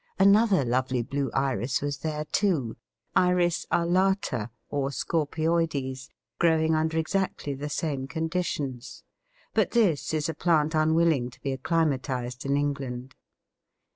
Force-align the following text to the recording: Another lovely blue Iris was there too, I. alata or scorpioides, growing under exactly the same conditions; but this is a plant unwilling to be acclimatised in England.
Another 0.17 0.65
lovely 0.65 1.03
blue 1.03 1.29
Iris 1.31 1.79
was 1.79 1.99
there 1.99 2.25
too, 2.25 2.75
I. 3.15 3.33
alata 3.69 4.49
or 4.67 4.89
scorpioides, 4.89 6.09
growing 6.39 6.73
under 6.73 6.97
exactly 6.97 7.53
the 7.53 7.69
same 7.69 8.07
conditions; 8.07 9.03
but 9.53 9.69
this 9.69 10.11
is 10.11 10.27
a 10.27 10.33
plant 10.33 10.73
unwilling 10.73 11.29
to 11.29 11.41
be 11.41 11.51
acclimatised 11.53 12.47
in 12.47 12.57
England. 12.57 13.13